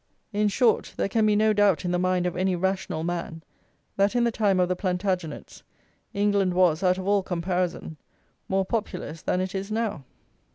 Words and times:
In 0.33 0.47
short, 0.47 0.95
there 0.97 1.07
can 1.07 1.27
be 1.27 1.35
no 1.35 1.53
doubt 1.53 1.85
in 1.85 1.91
the 1.91 1.99
mind 1.99 2.25
of 2.25 2.35
any 2.35 2.55
rational 2.55 3.03
man 3.03 3.43
that 3.97 4.15
in 4.15 4.23
the 4.23 4.31
time 4.31 4.59
of 4.59 4.67
the 4.67 4.75
Plantagenets 4.75 5.61
England 6.11 6.55
was, 6.55 6.81
out 6.81 6.97
of 6.97 7.07
all 7.07 7.21
comparison, 7.21 7.97
more 8.49 8.65
populous 8.65 9.21
than 9.21 9.39
it 9.39 9.53
is 9.53 9.71
now. 9.71 10.03